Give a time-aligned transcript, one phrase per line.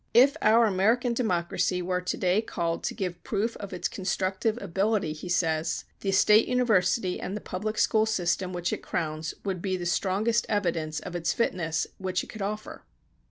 [0.15, 5.13] "If our American democracy were to day called to give proof of its constructive ability,"
[5.13, 9.77] he says, "the State University and the public school system which it crowns would be
[9.77, 12.83] the strongest evidence of its fitness which it could offer."